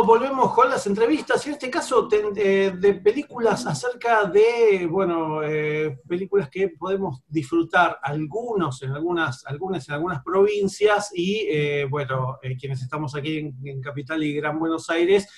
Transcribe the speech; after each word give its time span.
Volvemos 0.00 0.54
con 0.54 0.70
las 0.70 0.86
entrevistas, 0.86 1.46
en 1.46 1.52
este 1.52 1.70
caso 1.70 2.08
de, 2.08 2.72
de 2.72 2.94
películas 2.94 3.66
acerca 3.66 4.24
de, 4.24 4.86
bueno, 4.90 5.42
eh, 5.42 5.98
películas 6.08 6.48
que 6.48 6.70
podemos 6.70 7.22
disfrutar, 7.28 7.98
algunos 8.02 8.82
en 8.82 8.92
algunas, 8.92 9.44
algunas 9.44 9.86
en 9.88 9.94
algunas 9.94 10.22
provincias 10.22 11.10
y, 11.14 11.46
eh, 11.50 11.86
bueno, 11.90 12.38
eh, 12.42 12.56
quienes 12.56 12.80
estamos 12.80 13.14
aquí 13.14 13.52
en 13.64 13.80
Capital 13.82 14.22
y 14.22 14.34
Gran 14.34 14.58
Buenos 14.58 14.88
Aires, 14.88 15.28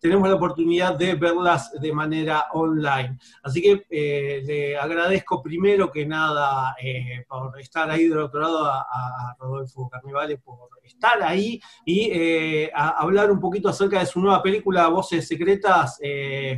tenemos 0.00 0.28
la 0.28 0.34
oportunidad 0.34 0.96
de 0.96 1.14
verlas 1.14 1.72
de 1.80 1.92
manera 1.92 2.46
online. 2.52 3.18
Así 3.42 3.62
que 3.62 3.86
eh, 3.90 4.42
le 4.44 4.76
agradezco 4.76 5.42
primero 5.42 5.90
que 5.90 6.04
nada 6.06 6.74
eh, 6.82 7.24
por 7.28 7.58
estar 7.60 7.90
ahí 7.90 8.08
del 8.08 8.18
otro 8.18 8.40
lado 8.40 8.66
a, 8.66 9.36
Rodolfo 9.38 9.88
Carnivale, 9.88 10.38
por 10.38 10.68
estar 10.82 11.22
ahí 11.22 11.60
y 11.84 12.10
eh, 12.12 12.70
hablar 12.74 13.30
un 13.30 13.40
poquito 13.40 13.68
acerca 13.68 14.00
de 14.00 14.06
su 14.06 14.20
nueva 14.20 14.42
película 14.42 14.88
Voces 14.88 15.26
Secretas. 15.26 15.98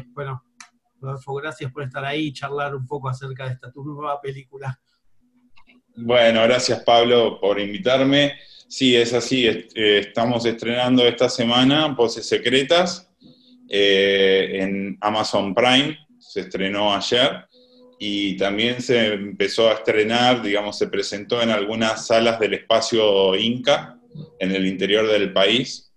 Bueno, 0.09 0.43
Rodolfo, 1.01 1.35
gracias 1.35 1.71
por 1.73 1.83
estar 1.83 2.05
ahí 2.05 2.27
y 2.27 2.33
charlar 2.33 2.75
un 2.75 2.87
poco 2.87 3.09
acerca 3.09 3.47
de 3.47 3.55
esta 3.55 3.71
tu 3.71 3.85
nueva 3.85 4.21
película. 4.21 4.79
Bueno, 5.97 6.43
gracias 6.43 6.83
Pablo 6.83 7.41
por 7.41 7.59
invitarme. 7.59 8.35
Sí, 8.69 8.97
es 8.97 9.15
así, 9.15 9.47
est- 9.47 9.77
estamos 9.77 10.45
estrenando 10.45 11.07
esta 11.07 11.29
semana 11.29 11.87
Voces 11.89 12.29
Secretas 12.29 13.06
eh, 13.69 14.51
en 14.61 14.99
Amazon 15.01 15.55
Prime, 15.55 15.99
se 16.19 16.41
estrenó 16.41 16.95
ayer 16.95 17.47
y 17.99 18.37
también 18.37 18.83
se 18.83 19.15
empezó 19.15 19.71
a 19.71 19.75
estrenar, 19.75 20.43
digamos, 20.43 20.77
se 20.77 20.89
presentó 20.89 21.41
en 21.41 21.51
algunas 21.51 22.07
salas 22.07 22.39
del 22.39 22.55
espacio 22.55 23.35
Inca 23.37 23.99
en 24.39 24.53
el 24.53 24.67
interior 24.67 25.07
del 25.07 25.33
país. 25.33 25.93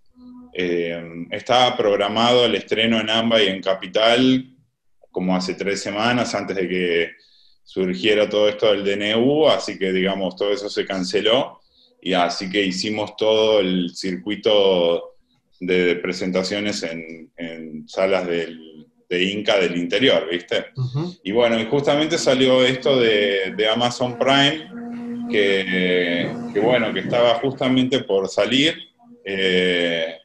Eh, 0.52 1.26
estaba 1.30 1.76
programado 1.76 2.44
el 2.46 2.54
estreno 2.54 2.98
en 3.00 3.10
AMBA 3.10 3.42
y 3.42 3.48
en 3.48 3.62
Capital 3.62 4.56
como 5.10 5.36
hace 5.36 5.54
tres 5.54 5.80
semanas 5.82 6.34
antes 6.34 6.56
de 6.56 6.68
que 6.68 7.10
surgiera 7.64 8.28
todo 8.28 8.48
esto 8.48 8.72
del 8.72 8.84
DNU, 8.84 9.48
así 9.48 9.78
que 9.78 9.92
digamos 9.92 10.36
todo 10.36 10.52
eso 10.52 10.68
se 10.68 10.86
canceló 10.86 11.60
y 12.00 12.14
así 12.14 12.50
que 12.50 12.64
hicimos 12.64 13.16
todo 13.16 13.60
el 13.60 13.90
circuito 13.94 15.09
de 15.60 15.96
presentaciones 15.96 16.82
en, 16.82 17.30
en 17.36 17.86
salas 17.88 18.26
del, 18.26 18.86
de 19.08 19.22
Inca 19.24 19.58
del 19.58 19.76
interior, 19.76 20.26
¿viste? 20.30 20.66
Y 21.22 21.32
bueno, 21.32 21.60
y 21.60 21.66
justamente 21.66 22.16
salió 22.18 22.64
esto 22.64 22.98
de, 22.98 23.52
de 23.56 23.68
Amazon 23.68 24.18
Prime, 24.18 24.68
que, 25.30 26.28
que 26.52 26.60
bueno, 26.60 26.92
que 26.92 27.00
estaba 27.00 27.34
justamente 27.34 28.00
por 28.00 28.28
salir 28.28 28.74
eh, 29.24 30.16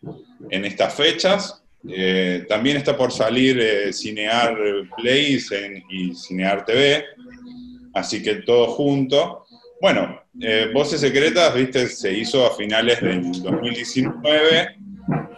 en 0.49 0.65
estas 0.65 0.93
fechas. 0.93 1.61
Eh, 1.87 2.45
también 2.49 2.77
está 2.77 2.97
por 2.97 3.11
salir 3.11 3.59
eh, 3.61 3.93
Cinear 3.93 4.57
Plays 4.97 5.51
en- 5.51 5.83
y 5.91 6.15
Cinear 6.15 6.65
TV, 6.65 7.03
así 7.93 8.23
que 8.23 8.35
todo 8.35 8.67
junto. 8.67 9.45
Bueno, 9.81 10.21
Voces 10.73 11.01
Secretas, 11.01 11.53
viste, 11.53 11.87
se 11.87 12.11
hizo 12.11 12.45
a 12.45 12.55
finales 12.55 12.99
del 13.01 13.21
2019. 13.43 14.77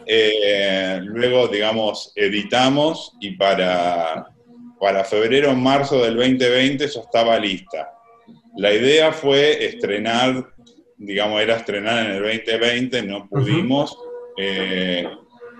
Eh, 0.05 0.99
luego, 1.03 1.47
digamos, 1.47 2.13
editamos 2.15 3.15
y 3.19 3.31
para, 3.31 4.27
para 4.79 5.03
febrero 5.03 5.51
o 5.51 5.55
marzo 5.55 6.03
del 6.03 6.15
2020 6.15 6.87
ya 6.87 7.01
estaba 7.01 7.37
lista. 7.39 7.93
La 8.55 8.73
idea 8.73 9.11
fue 9.11 9.65
estrenar, 9.65 10.47
digamos, 10.97 11.41
era 11.41 11.57
estrenar 11.57 12.05
en 12.05 12.11
el 12.13 12.23
2020, 12.23 13.01
no 13.03 13.27
pudimos. 13.27 13.97
eh, 14.37 15.07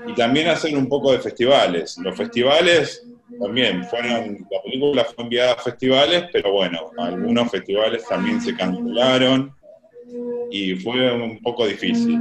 y 0.07 0.13
también 0.13 0.47
hacer 0.47 0.75
un 0.78 0.88
poco 0.88 1.12
de 1.12 1.19
festivales. 1.19 1.97
Los 1.97 2.16
festivales 2.16 3.06
también 3.41 3.84
fueron, 3.85 4.47
la 4.50 4.62
película 4.63 5.03
fue 5.03 5.24
enviada 5.25 5.53
a 5.53 5.57
festivales, 5.57 6.25
pero 6.31 6.53
bueno, 6.53 6.91
algunos 6.97 7.51
festivales 7.51 8.06
también 8.07 8.41
se 8.41 8.56
cancelaron 8.56 9.53
y 10.52 10.75
fue 10.75 11.12
un 11.13 11.40
poco 11.41 11.66
difícil. 11.68 12.18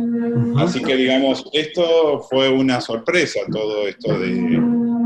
Así 0.58 0.82
que 0.82 0.96
digamos, 0.96 1.44
esto 1.52 2.20
fue 2.28 2.48
una 2.48 2.80
sorpresa, 2.80 3.40
todo 3.52 3.86
esto 3.86 4.18
de, 4.18 4.30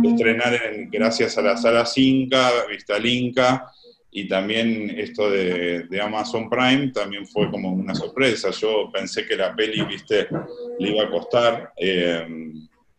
de 0.03 0.09
estrenar 0.09 0.55
en- 0.55 0.89
gracias 0.91 1.37
a 1.39 1.43
la 1.43 1.57
sala 1.57 1.85
Inca, 1.97 2.51
Vistalinca, 2.71 3.67
y 4.13 4.27
también 4.27 4.91
esto 4.99 5.31
de, 5.31 5.85
de 5.89 6.01
Amazon 6.01 6.49
Prime 6.51 6.89
también 6.93 7.27
fue 7.27 7.49
como 7.51 7.73
una 7.73 7.95
sorpresa. 7.95 8.51
Yo 8.51 8.91
pensé 8.93 9.25
que 9.27 9.37
la 9.37 9.55
peli, 9.55 9.83
viste, 9.85 10.27
le 10.79 10.91
iba 10.91 11.05
a 11.05 11.11
costar, 11.11 11.73
eh, 11.77 12.27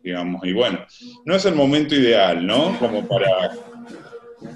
digamos, 0.02 0.42
y 0.46 0.54
bueno, 0.54 0.80
no 1.26 1.36
es 1.36 1.44
el 1.46 1.56
momento 1.56 1.96
ideal, 1.96 2.46
¿no? 2.48 2.78
Como 2.80 3.06
para, 3.08 3.52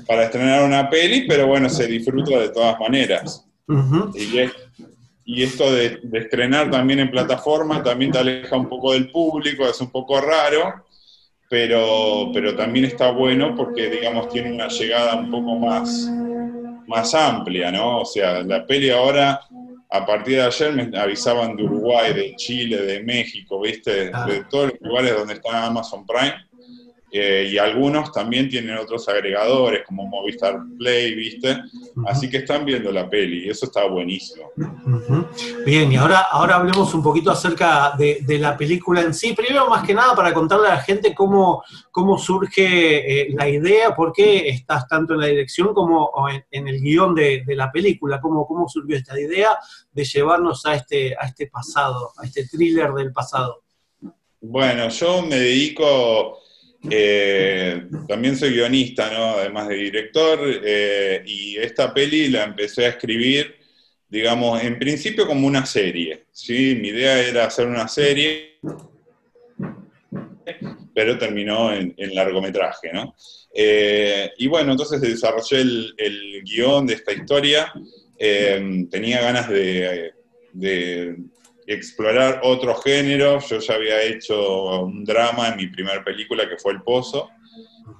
para 0.07 0.23
estrenar 0.25 0.63
una 0.63 0.89
peli, 0.89 1.25
pero 1.27 1.47
bueno, 1.47 1.69
se 1.69 1.87
disfruta 1.87 2.39
de 2.39 2.49
todas 2.49 2.79
maneras. 2.79 3.45
Ujú. 3.67 4.11
Y, 4.17 4.37
es- 4.39 4.51
y 5.25 5.41
esto 5.41 5.73
de, 5.73 5.99
de 6.03 6.19
estrenar 6.19 6.69
también 6.69 6.99
en 6.99 7.09
plataforma 7.09 7.81
también 7.81 8.11
te 8.11 8.19
aleja 8.19 8.55
un 8.55 8.69
poco 8.69 8.93
del 8.93 9.09
público, 9.09 9.67
es 9.67 9.81
un 9.81 9.89
poco 9.89 10.21
raro, 10.21 10.85
pero, 11.49 12.31
pero 12.33 12.55
también 12.55 12.85
está 12.85 13.11
bueno 13.11 13.55
porque, 13.55 13.89
digamos, 13.89 14.29
tiene 14.29 14.51
una 14.51 14.67
llegada 14.67 15.15
un 15.15 15.31
poco 15.31 15.55
más, 15.55 16.09
más 16.87 17.13
amplia, 17.13 17.71
¿no? 17.71 18.01
O 18.01 18.05
sea, 18.05 18.43
la 18.43 18.65
peli 18.65 18.89
ahora, 18.89 19.41
a 19.89 20.05
partir 20.05 20.37
de 20.37 20.43
ayer 20.43 20.73
me 20.73 20.97
avisaban 20.97 21.55
de 21.55 21.63
Uruguay, 21.63 22.13
de 22.13 22.35
Chile, 22.35 22.77
de 22.81 23.03
México, 23.03 23.61
¿viste? 23.61 24.11
Ah. 24.13 24.25
De 24.25 24.43
todos 24.45 24.71
los 24.71 24.81
lugares 24.81 25.15
donde 25.15 25.33
está 25.35 25.65
Amazon 25.65 26.05
Prime. 26.05 26.35
Eh, 27.17 27.47
y 27.49 27.57
algunos 27.57 28.11
también 28.11 28.49
tienen 28.49 28.75
otros 28.77 29.07
agregadores 29.07 29.85
como 29.85 30.05
Movistar 30.05 30.59
Play, 30.77 31.15
¿viste? 31.15 31.61
Así 32.05 32.29
que 32.29 32.37
están 32.37 32.65
viendo 32.65 32.91
la 32.91 33.09
peli 33.09 33.45
y 33.45 33.49
eso 33.49 33.67
está 33.67 33.85
buenísimo. 33.87 34.51
Bien, 35.65 35.89
y 35.89 35.95
ahora, 35.95 36.25
ahora 36.29 36.55
hablemos 36.57 36.93
un 36.93 37.01
poquito 37.01 37.31
acerca 37.31 37.93
de, 37.97 38.19
de 38.21 38.37
la 38.37 38.57
película 38.57 38.99
en 38.99 39.13
sí. 39.13 39.31
Primero, 39.31 39.69
más 39.69 39.87
que 39.87 39.93
nada, 39.93 40.13
para 40.13 40.33
contarle 40.33 40.67
a 40.67 40.75
la 40.75 40.81
gente 40.81 41.15
cómo, 41.15 41.63
cómo 41.89 42.17
surge 42.17 43.21
eh, 43.21 43.27
la 43.33 43.47
idea, 43.47 43.95
por 43.95 44.11
qué 44.11 44.49
estás 44.49 44.85
tanto 44.85 45.13
en 45.13 45.21
la 45.21 45.27
dirección 45.27 45.73
como 45.73 46.11
en, 46.29 46.43
en 46.51 46.67
el 46.67 46.81
guion 46.81 47.15
de, 47.15 47.43
de 47.45 47.55
la 47.55 47.71
película, 47.71 48.19
cómo, 48.19 48.45
cómo 48.45 48.67
surgió 48.67 48.97
esta 48.97 49.17
idea 49.17 49.51
de 49.93 50.03
llevarnos 50.03 50.65
a 50.65 50.75
este, 50.75 51.15
a 51.17 51.27
este 51.27 51.47
pasado, 51.47 52.11
a 52.17 52.25
este 52.25 52.45
thriller 52.45 52.91
del 52.91 53.13
pasado. 53.13 53.63
Bueno, 54.41 54.89
yo 54.89 55.21
me 55.23 55.37
dedico, 55.37 56.39
eh, 56.89 57.87
también 58.07 58.37
soy 58.37 58.53
guionista, 58.53 59.11
¿no? 59.11 59.37
Además 59.37 59.67
de 59.67 59.75
director, 59.75 60.39
eh, 60.43 61.23
y 61.25 61.57
esta 61.57 61.93
peli 61.93 62.29
la 62.29 62.43
empecé 62.43 62.85
a 62.85 62.89
escribir, 62.89 63.55
digamos, 64.09 64.63
en 64.63 64.77
principio 64.77 65.27
como 65.27 65.47
una 65.47 65.65
serie, 65.65 66.25
¿sí? 66.31 66.77
Mi 66.79 66.89
idea 66.89 67.19
era 67.19 67.45
hacer 67.45 67.67
una 67.67 67.87
serie, 67.87 68.59
pero 70.93 71.17
terminó 71.17 71.73
en, 71.73 71.95
largometraje, 72.13 72.91
¿no? 72.93 73.15
Eh, 73.53 74.31
y 74.37 74.47
bueno, 74.47 74.71
entonces 74.71 75.01
desarrollé 75.01 75.61
el, 75.61 75.93
el 75.97 76.43
guion 76.43 76.85
de 76.87 76.93
esta 76.93 77.13
historia, 77.13 77.71
tenía 78.17 79.21
ganas 79.21 79.49
de 79.49 80.13
explorar 81.67 82.41
otros 82.43 82.83
géneros. 82.83 83.49
Yo 83.49 83.59
ya 83.59 83.75
había 83.75 84.01
hecho 84.03 84.81
un 84.81 85.03
drama 85.03 85.49
en 85.49 85.57
mi 85.57 85.67
primera 85.67 86.03
película 86.03 86.47
que 86.47 86.57
fue 86.57 86.73
El 86.73 86.81
Pozo. 86.81 87.29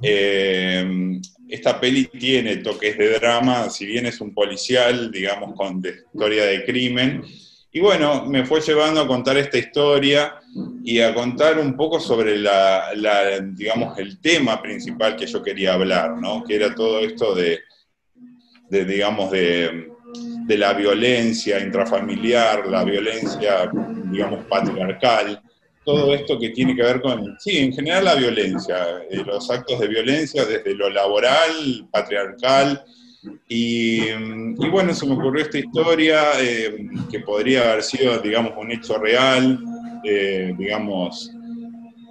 Eh, 0.02 1.20
esta 1.48 1.80
peli 1.80 2.06
tiene 2.06 2.58
toques 2.58 2.98
de 2.98 3.20
drama, 3.20 3.70
si 3.70 3.86
bien 3.86 4.06
es 4.06 4.20
un 4.20 4.34
policial, 4.34 5.12
digamos, 5.12 5.54
con 5.56 5.82
de 5.82 5.90
historia 6.14 6.46
de 6.46 6.66
crimen. 6.66 7.24
Y 7.72 7.80
bueno, 7.82 8.26
me 8.26 8.46
fue 8.46 8.62
llevando 8.62 9.02
a 9.02 9.08
contar 9.08 9.38
esta 9.38 9.58
historia 9.58 10.36
y 10.84 11.02
a 11.02 11.14
contar 11.14 11.60
un 11.60 11.76
poco 11.76 12.00
sobre 12.00 12.38
la, 12.38 12.94
la, 12.96 13.40
digamos, 13.40 13.98
el 14.00 14.20
tema 14.22 14.62
principal 14.62 15.16
que 15.16 15.28
yo 15.28 15.44
quería 15.44 15.74
hablar, 15.74 16.18
¿no? 16.18 16.44
Que 16.44 16.56
era 16.56 16.74
todo 16.74 17.00
esto 17.00 17.36
de, 17.36 17.60
de 18.70 18.86
digamos, 18.86 19.30
de, 19.30 19.90
de 20.45 20.57
la 20.57 20.74
violencia 20.74 21.59
intrafamiliar, 21.59 22.68
la 22.68 22.83
violencia, 22.83 23.69
digamos, 24.12 24.45
patriarcal, 24.45 25.42
todo 25.83 26.13
esto 26.13 26.39
que 26.39 26.50
tiene 26.50 26.75
que 26.75 26.81
ver 26.81 27.01
con, 27.01 27.38
sí, 27.39 27.57
en 27.59 27.74
general 27.74 28.06
la 28.06 28.15
violencia, 28.15 29.03
eh, 29.09 29.24
los 29.25 29.50
actos 29.50 29.80
de 29.80 29.88
violencia 29.88 30.45
desde 30.45 30.74
lo 30.75 30.89
laboral, 30.89 31.88
patriarcal, 31.92 32.83
y, 33.47 34.12
bueno, 34.69 34.94
se 34.94 35.06
me 35.07 35.13
ocurrió 35.13 35.44
esta 35.44 35.57
historia 35.57 36.24
eh, 36.39 36.88
que 37.09 37.19
podría 37.21 37.71
haber 37.71 37.83
sido, 37.83 38.19
digamos, 38.19 38.53
un 38.57 38.71
hecho 38.71 38.97
real, 38.97 39.59
eh, 40.03 40.53
digamos, 40.57 41.31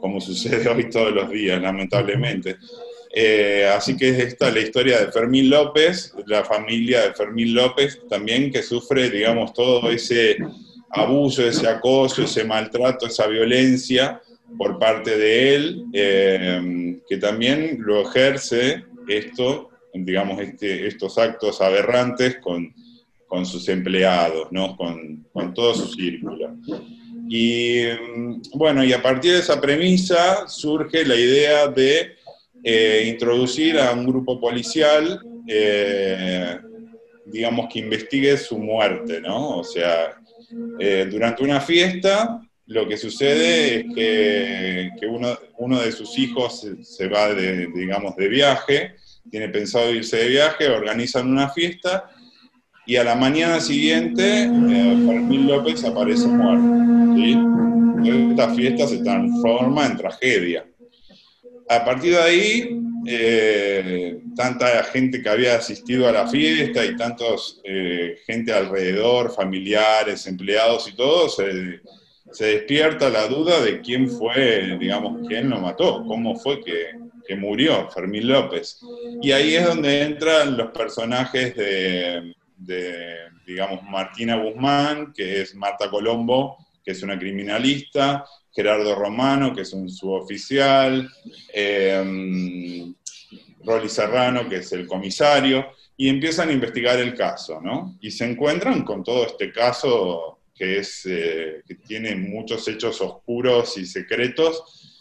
como 0.00 0.20
sucede 0.20 0.68
hoy 0.74 0.90
todos 0.90 1.12
los 1.12 1.30
días, 1.30 1.60
lamentablemente. 1.60 2.56
Así 3.74 3.96
que 3.96 4.08
es 4.08 4.18
esta 4.18 4.50
la 4.50 4.60
historia 4.60 5.00
de 5.00 5.12
Fermín 5.12 5.50
López, 5.50 6.12
la 6.26 6.44
familia 6.44 7.02
de 7.02 7.14
Fermín 7.14 7.54
López 7.54 8.00
también, 8.08 8.50
que 8.50 8.62
sufre, 8.62 9.10
digamos, 9.10 9.52
todo 9.52 9.90
ese 9.90 10.38
abuso, 10.90 11.46
ese 11.46 11.68
acoso, 11.68 12.22
ese 12.22 12.44
maltrato, 12.44 13.06
esa 13.06 13.26
violencia 13.26 14.20
por 14.56 14.78
parte 14.78 15.16
de 15.16 15.54
él, 15.54 15.84
eh, 15.92 17.00
que 17.08 17.16
también 17.16 17.78
lo 17.80 18.08
ejerce 18.08 18.84
esto, 19.08 19.70
digamos, 19.92 20.40
este, 20.40 20.86
estos 20.86 21.18
actos 21.18 21.60
aberrantes 21.60 22.38
con, 22.38 22.72
sus 23.44 23.68
empleados, 23.68 24.46
¿no? 24.52 24.76
con, 24.76 25.26
todo 25.54 25.74
su 25.74 25.88
círculo. 25.92 26.56
Y 27.28 27.82
mm, 27.82 28.42
bueno, 28.54 28.84
y 28.84 28.92
a 28.92 29.02
partir 29.02 29.32
de 29.32 29.40
esa 29.40 29.60
premisa 29.60 30.46
surge 30.46 31.04
la 31.04 31.16
idea 31.16 31.66
de 31.66 32.14
eh, 32.64 33.04
introducir 33.06 33.78
a 33.78 33.92
un 33.92 34.06
grupo 34.06 34.40
policial, 34.40 35.20
eh, 35.46 36.58
digamos, 37.26 37.68
que 37.70 37.80
investigue 37.80 38.36
su 38.38 38.58
muerte, 38.58 39.20
¿no? 39.20 39.58
O 39.58 39.64
sea, 39.64 40.16
eh, 40.78 41.06
durante 41.10 41.42
una 41.44 41.60
fiesta, 41.60 42.40
lo 42.66 42.88
que 42.88 42.96
sucede 42.96 43.80
es 43.80 43.84
que, 43.94 45.06
uno, 45.06 45.36
uno, 45.58 45.80
de 45.80 45.92
sus 45.92 46.18
hijos 46.18 46.66
se, 46.82 47.08
va, 47.08 47.34
de, 47.34 47.68
digamos, 47.74 48.16
de 48.16 48.28
viaje, 48.28 48.94
tiene 49.30 49.48
pensado 49.48 49.92
irse 49.92 50.16
de 50.16 50.28
viaje, 50.28 50.68
organizan 50.68 51.28
una 51.28 51.50
fiesta 51.50 52.10
y 52.86 52.96
a 52.96 53.04
la 53.04 53.14
mañana 53.14 53.60
siguiente 53.60 54.44
eh, 54.44 54.48
Fermín 55.06 55.46
López 55.46 55.84
aparece 55.84 56.26
muerto. 56.26 56.74
esta 58.04 58.54
fiesta 58.54 58.86
se 58.86 58.98
transforma 58.98 59.86
en 59.86 59.96
tragedia. 59.96 60.66
A 61.68 61.84
partir 61.84 62.12
de 62.12 62.20
ahí, 62.20 62.80
eh, 63.06 64.20
tanta 64.36 64.82
gente 64.84 65.22
que 65.22 65.28
había 65.28 65.56
asistido 65.56 66.08
a 66.08 66.12
la 66.12 66.26
fiesta 66.26 66.84
y 66.84 66.96
tantos 66.96 67.60
eh, 67.64 68.18
gente 68.26 68.52
alrededor, 68.52 69.34
familiares, 69.34 70.26
empleados 70.26 70.88
y 70.88 70.96
todo, 70.96 71.28
se, 71.28 71.80
despierta 72.38 73.10
la 73.10 73.28
duda 73.28 73.60
de 73.60 73.80
quién 73.80 74.08
fue, 74.10 74.76
digamos, 74.78 75.26
quién 75.28 75.50
lo 75.50 75.60
mató, 75.60 76.04
cómo 76.06 76.36
fue 76.36 76.60
que, 76.60 77.04
murió 77.36 77.88
Fermín 77.90 78.28
López. 78.28 78.80
Y 79.22 79.32
ahí 79.32 79.54
es 79.54 79.66
donde 79.66 80.02
entran 80.02 80.58
los 80.58 80.70
personajes 80.72 81.56
de, 81.56 82.34
de, 82.58 83.16
digamos, 83.46 83.82
Martina 83.82 84.36
Guzmán, 84.36 85.12
que 85.14 85.40
es 85.40 85.54
Marta 85.54 85.88
Colombo, 85.88 86.58
que 86.84 86.92
es 86.92 87.02
una 87.02 87.18
criminalista, 87.18 88.26
Gerardo 88.54 88.94
Romano, 88.94 89.52
que 89.52 89.62
es 89.62 89.72
un 89.72 89.90
suboficial, 89.90 91.10
eh, 91.52 92.92
Rolly 93.64 93.88
Serrano, 93.88 94.48
que 94.48 94.56
es 94.56 94.72
el 94.72 94.86
comisario, 94.86 95.66
y 95.96 96.08
empiezan 96.08 96.50
a 96.50 96.52
investigar 96.52 97.00
el 97.00 97.14
caso, 97.14 97.60
¿no? 97.60 97.96
Y 98.00 98.10
se 98.10 98.24
encuentran 98.24 98.84
con 98.84 99.02
todo 99.02 99.26
este 99.26 99.50
caso 99.50 100.38
que, 100.54 100.78
es, 100.78 101.04
eh, 101.06 101.62
que 101.66 101.74
tiene 101.76 102.14
muchos 102.14 102.66
hechos 102.68 103.00
oscuros 103.00 103.76
y 103.76 103.86
secretos 103.86 104.92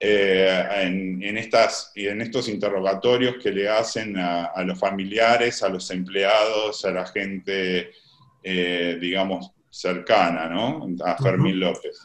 eh, 0.00 0.64
en, 0.82 1.38
estas, 1.38 1.92
en 1.94 2.20
estos 2.20 2.48
interrogatorios 2.48 3.36
que 3.40 3.52
le 3.52 3.68
hacen 3.68 4.16
a, 4.18 4.62
los 4.64 4.78
familiares, 4.78 5.62
a 5.62 5.68
los 5.68 5.90
empleados, 5.90 6.84
a 6.84 6.90
la 6.90 7.06
gente, 7.06 7.92
digamos, 8.42 9.50
cercana, 9.70 10.48
¿no? 10.48 10.86
A 11.04 11.16
Fermín 11.16 11.60
López 11.60 11.98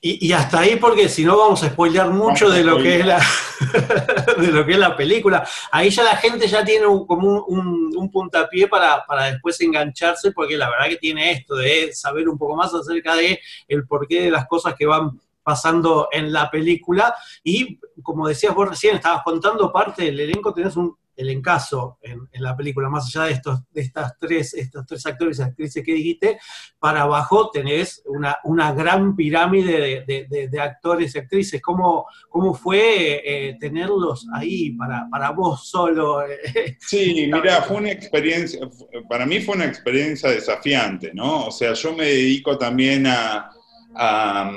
y, 0.00 0.32
hasta 0.32 0.60
ahí, 0.60 0.76
porque 0.76 1.08
si 1.08 1.24
no 1.24 1.36
vamos 1.36 1.62
a 1.62 1.68
spoilear 1.68 2.10
mucho 2.10 2.50
de 2.50 2.62
lo, 2.62 2.76
que 2.76 3.00
es 3.00 3.06
la, 3.06 3.18
de 4.38 4.48
lo 4.48 4.66
que 4.66 4.72
es 4.72 4.78
la 4.78 4.96
película. 4.96 5.46
Ahí 5.70 5.90
ya 5.90 6.02
la 6.02 6.16
gente 6.16 6.46
ya 6.46 6.64
tiene 6.64 6.84
como 7.06 7.44
un, 7.46 8.10
puntapié 8.12 8.68
para, 8.68 9.04
después 9.30 9.60
engancharse, 9.60 10.32
porque 10.32 10.56
la 10.56 10.68
verdad 10.70 10.88
que 10.88 10.96
tiene 10.96 11.32
esto 11.32 11.56
de 11.56 11.92
saber 11.94 12.28
un 12.28 12.36
poco 12.36 12.54
más 12.54 12.72
acerca 12.74 13.16
de 13.16 13.40
el 13.66 13.86
porqué 13.86 14.24
de 14.24 14.30
las 14.30 14.46
cosas 14.46 14.74
que 14.74 14.86
van 14.86 15.18
pasando 15.42 16.08
en 16.12 16.32
la 16.32 16.50
película. 16.50 17.14
Y 17.42 17.78
como 18.02 18.28
decías 18.28 18.54
vos 18.54 18.68
recién, 18.68 18.96
estabas 18.96 19.22
contando 19.24 19.72
parte 19.72 20.04
del 20.04 20.20
elenco, 20.20 20.52
tenés 20.52 20.76
un 20.76 20.96
el 21.16 21.30
encaso 21.30 21.98
en, 22.02 22.28
la 22.42 22.56
película, 22.56 22.88
más 22.88 23.06
allá 23.06 23.26
de 23.26 23.32
estos, 23.32 23.60
de 23.72 23.80
estas 23.82 24.18
tres, 24.18 24.54
estos 24.54 24.84
tres 24.86 25.06
actores 25.06 25.38
y 25.38 25.42
actrices 25.42 25.82
que 25.84 25.94
dijiste, 25.94 26.38
para 26.78 27.02
abajo 27.02 27.50
tenés 27.50 28.02
una, 28.06 28.38
una 28.44 28.72
gran 28.72 29.14
pirámide 29.14 30.04
de, 30.06 30.60
actores 30.60 31.14
y 31.14 31.18
actrices. 31.18 31.62
¿Cómo, 31.62 32.06
cómo 32.28 32.54
fue 32.54 33.22
eh, 33.24 33.56
tenerlos 33.60 34.26
ahí 34.34 34.70
para, 34.72 35.06
para 35.10 35.30
vos 35.30 35.68
solo? 35.68 36.22
Sí, 36.78 37.30
mira, 37.32 37.62
fue 37.62 37.78
una 37.78 37.90
experiencia, 37.90 38.60
para 39.08 39.26
mí 39.26 39.40
fue 39.40 39.56
una 39.56 39.64
experiencia 39.66 40.30
desafiante, 40.30 41.12
¿no? 41.14 41.46
O 41.46 41.50
sea, 41.50 41.72
yo 41.72 41.94
me 41.94 42.04
dedico 42.04 42.58
también 42.58 43.06
a, 43.06 43.50
a, 43.94 44.50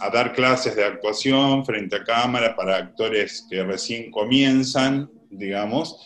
a, 0.00 0.10
dar 0.10 0.32
clases 0.32 0.76
de 0.76 0.84
actuación 0.84 1.64
frente 1.64 1.96
a 1.96 2.04
cámara 2.04 2.54
para 2.54 2.76
actores 2.76 3.46
que 3.48 3.62
recién 3.64 4.10
comienzan 4.10 5.10
digamos. 5.30 5.96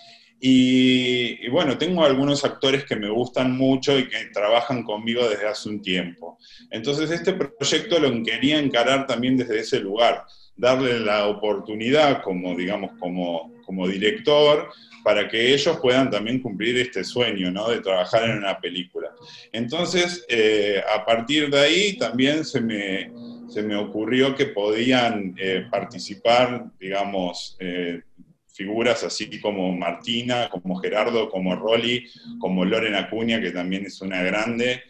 Y, 0.44 1.48
bueno, 1.50 1.78
tengo 1.78 2.04
algunos 2.04 2.44
actores 2.44 2.84
que 2.84 2.96
me 2.96 3.08
gustan 3.08 3.56
mucho 3.56 3.96
y 3.96 4.08
que 4.08 4.24
trabajan 4.32 4.82
conmigo 4.82 5.28
desde 5.28 5.46
hace 5.46 5.68
un 5.68 5.80
tiempo. 5.80 6.36
Entonces 6.68 7.12
este 7.12 7.34
proyecto 7.34 8.00
lo 8.00 8.10
quería 8.24 8.58
encarar 8.58 9.06
también 9.06 9.36
desde 9.36 9.60
ese 9.60 9.78
lugar, 9.78 10.24
darle 10.56 10.98
la 10.98 11.28
oportunidad 11.28 12.22
como, 12.22 12.56
digamos, 12.56 12.90
como, 12.98 13.52
como 13.64 13.86
director 13.86 14.68
para 15.04 15.28
que 15.28 15.54
ellos 15.54 15.78
puedan 15.80 16.10
también 16.10 16.40
cumplir 16.40 16.76
este 16.78 17.04
sueño, 17.04 17.50
¿no? 17.50 17.68
De 17.68 17.80
trabajar 17.80 18.28
en 18.28 18.38
una 18.38 18.58
película. 18.60 19.12
Entonces, 19.52 20.24
eh, 20.28 20.82
a 20.94 21.04
partir 21.04 21.50
de 21.50 21.60
ahí 21.60 21.96
también 21.98 22.44
se 22.44 22.60
me, 22.60 23.12
se 23.48 23.62
me 23.62 23.76
ocurrió 23.76 24.34
que 24.34 24.46
podían 24.46 25.34
eh, 25.38 25.66
participar, 25.70 26.66
digamos, 26.78 27.56
eh, 27.60 28.02
figuras 28.52 29.02
así 29.02 29.40
como 29.40 29.72
Martina, 29.72 30.48
como 30.50 30.76
Gerardo, 30.76 31.30
como 31.30 31.56
Rolly, 31.56 32.04
como 32.38 32.64
Loren 32.64 32.94
Acuña, 32.94 33.40
que 33.40 33.50
también 33.50 33.86
es 33.86 34.00
una 34.00 34.22
grande, 34.22 34.82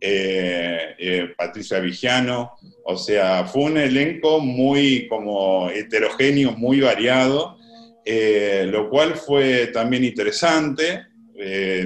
eh, 0.00 0.94
eh, 0.98 1.28
Patricia 1.36 1.80
Vigiano, 1.80 2.52
o 2.84 2.96
sea, 2.96 3.44
fue 3.44 3.64
un 3.64 3.78
elenco 3.78 4.40
muy 4.40 5.08
como 5.08 5.70
heterogéneo, 5.70 6.52
muy 6.52 6.80
variado, 6.80 7.58
eh, 8.04 8.66
lo 8.70 8.88
cual 8.88 9.16
fue 9.16 9.68
también 9.68 10.04
interesante, 10.04 11.06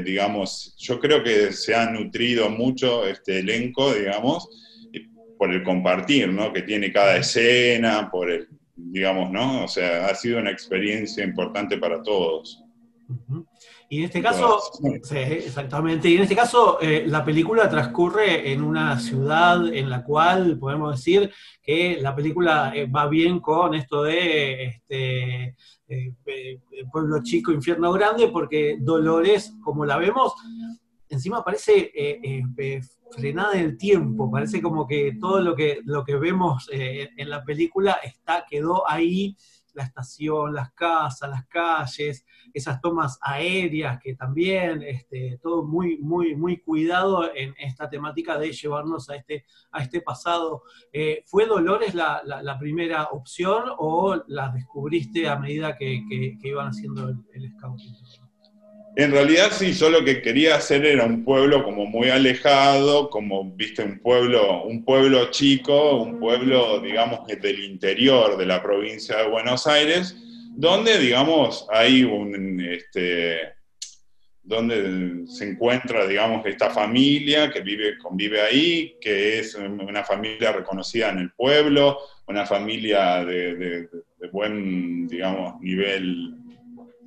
digamos, 0.05 0.75
yo 0.79 0.99
creo 0.99 1.23
que 1.23 1.53
se 1.53 1.75
ha 1.75 1.91
nutrido 1.91 2.49
mucho 2.49 3.07
este 3.07 3.41
elenco, 3.41 3.93
digamos, 3.93 4.49
por 5.37 5.53
el 5.53 5.63
compartir, 5.63 6.29
¿no? 6.29 6.55
Que 6.55 6.63
tiene 6.63 6.91
cada 6.91 7.19
escena, 7.19 8.09
por 8.11 8.31
el 8.31 8.49
digamos, 8.93 9.31
¿no? 9.31 9.65
O 9.65 9.69
sea, 9.69 10.07
ha 10.07 10.15
sido 10.15 10.39
una 10.39 10.51
experiencia 10.51 11.25
importante 11.25 11.79
para 11.79 12.03
todos. 12.03 12.63
Y 13.89 13.99
en 13.99 14.05
este 14.05 14.23
caso, 14.23 14.61
sí, 15.03 15.17
exactamente, 15.17 16.11
y 16.11 16.17
en 16.17 16.23
este 16.23 16.37
caso 16.37 16.79
eh, 16.81 17.05
la 17.07 17.25
película 17.25 17.69
transcurre 17.71 18.53
en 18.53 18.63
una 18.63 18.99
ciudad 18.99 19.67
en 19.73 19.89
la 19.89 20.05
cual 20.05 20.59
podemos 20.59 20.97
decir 20.97 21.31
que 21.63 21.99
la 22.01 22.15
película 22.15 22.73
eh, 22.75 22.87
va 22.87 23.07
bien 23.09 23.41
con 23.41 23.75
esto 23.75 24.03
de 24.03 24.65
este, 24.67 25.57
eh, 25.89 26.61
pueblo 26.91 27.23
chico, 27.23 27.51
infierno 27.51 27.93
grande, 27.93 28.29
porque 28.29 28.77
Dolores, 28.79 29.55
como 29.63 29.87
la 29.87 29.97
vemos, 29.97 30.35
encima 31.15 31.45
parece 31.45 31.93
frenada 33.13 33.55
en 33.55 33.65
el 33.65 33.79
tiempo, 33.79 34.31
parece 34.31 34.61
como 34.61 34.87
que 34.87 35.17
todo 35.21 35.41
lo 35.41 35.55
que, 35.55 35.81
lo 35.85 36.05
que 36.05 36.17
vemos 36.17 36.69
eh, 36.73 37.11
en 37.17 37.31
la 37.31 37.45
película 37.45 37.99
está, 38.03 38.45
quedó 38.49 38.89
ahí, 38.89 39.37
la 39.75 39.85
estación, 39.85 40.53
las 40.53 40.73
casas, 40.73 41.31
las 41.31 41.47
calles, 41.47 42.27
esas 42.53 42.79
tomas 42.83 43.19
aéreas 43.23 43.99
que 44.03 44.15
también, 44.15 44.83
este, 44.83 45.39
todo 45.43 45.65
muy, 45.65 45.97
muy, 45.97 46.37
muy 46.37 46.59
cuidado 46.59 47.35
en 47.35 47.55
esta 47.59 47.89
temática 47.89 48.39
de 48.39 48.53
llevarnos 48.53 49.09
a 49.09 49.17
este, 49.17 49.47
a 49.71 49.83
este 49.83 50.03
pasado. 50.03 50.63
Eh, 50.93 51.23
¿Fue 51.27 51.47
Dolores 51.47 51.95
la, 51.95 52.57
primera 52.61 53.05
opción 53.05 53.65
o 53.79 54.23
la 54.27 54.51
descubriste 54.51 55.27
a 55.27 55.39
medida 55.39 55.75
que, 55.75 56.03
iban 56.43 56.69
haciendo 56.69 57.09
el 57.09 57.51
scouting? 57.57 57.95
En 58.95 59.11
realidad 59.11 59.51
sí, 59.53 59.73
yo 59.73 59.89
lo 59.89 60.05
que 60.05 60.21
quería 60.21 60.57
hacer 60.57 60.85
era 60.85 61.07
un 61.07 61.25
pueblo 61.25 61.65
como 61.65 61.87
muy 61.87 62.11
alejado, 62.11 63.09
como, 63.09 63.51
viste, 63.53 63.83
un 63.83 63.99
pueblo, 64.01 64.65
un 64.65 64.85
pueblo 64.85 65.31
chico, 65.31 66.03
un 66.03 66.21
pueblo, 66.21 66.79
digamos, 66.81 67.27
del 67.27 67.65
interior 67.65 68.37
de 68.37 68.45
la 68.45 68.63
provincia 68.63 69.17
de 69.17 69.29
Buenos 69.29 69.67
Aires, 69.67 70.15
donde, 70.57 70.99
digamos, 70.99 71.67
hay 71.73 72.05
un, 72.05 72.61
este, 72.61 73.55
donde 74.43 75.27
se 75.27 75.49
encuentra, 75.49 76.07
digamos, 76.07 76.45
esta 76.45 76.69
familia 76.69 77.51
que 77.51 77.63
vive, 77.63 77.97
convive 77.97 78.43
ahí, 78.43 78.97
que 79.01 79.39
es 79.39 79.55
una 79.55 80.05
familia 80.05 80.53
reconocida 80.53 81.09
en 81.09 81.19
el 81.19 81.31
pueblo, 81.31 81.99
una 82.27 82.45
familia 82.45 83.25
de 83.25 83.89
buen, 84.31 85.09
digamos, 85.09 85.59
nivel 85.63 86.42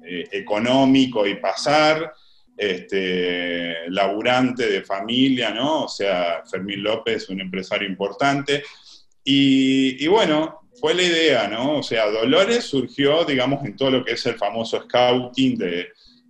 eh, 0.07 0.27
económico 0.31 1.25
y 1.25 1.35
pasar, 1.35 2.13
este, 2.57 3.89
laburante 3.89 4.67
de 4.67 4.83
familia, 4.83 5.51
¿no? 5.51 5.85
O 5.85 5.89
sea, 5.89 6.43
Fermín 6.49 6.83
López, 6.83 7.29
un 7.29 7.41
empresario 7.41 7.87
importante. 7.87 8.63
Y, 9.23 10.05
bueno, 10.07 10.61
fue 10.79 10.93
la 10.93 11.03
idea, 11.03 11.47
¿no? 11.47 11.79
O 11.79 11.83
sea, 11.83 12.09
Dolores 12.11 12.65
surgió, 12.65 13.25
digamos, 13.25 13.65
en 13.65 13.75
todo 13.75 13.91
lo 13.91 14.05
que 14.05 14.13
es 14.13 14.25
el 14.25 14.35
famoso 14.35 14.83
scouting 14.83 15.57
de, 15.57 15.87